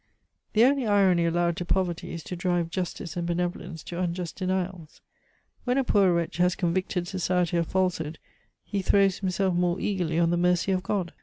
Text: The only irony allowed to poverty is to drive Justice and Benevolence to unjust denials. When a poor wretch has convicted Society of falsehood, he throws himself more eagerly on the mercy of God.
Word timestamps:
The 0.53 0.63
only 0.65 0.87
irony 0.87 1.27
allowed 1.27 1.57
to 1.57 1.63
poverty 1.65 2.11
is 2.11 2.23
to 2.23 2.35
drive 2.35 2.71
Justice 2.71 3.15
and 3.15 3.27
Benevolence 3.27 3.83
to 3.83 3.99
unjust 3.99 4.35
denials. 4.37 4.99
When 5.63 5.77
a 5.77 5.83
poor 5.83 6.11
wretch 6.11 6.37
has 6.37 6.55
convicted 6.55 7.07
Society 7.07 7.55
of 7.57 7.67
falsehood, 7.67 8.17
he 8.63 8.81
throws 8.81 9.19
himself 9.19 9.53
more 9.53 9.79
eagerly 9.79 10.17
on 10.17 10.31
the 10.31 10.37
mercy 10.37 10.71
of 10.71 10.81
God. 10.81 11.13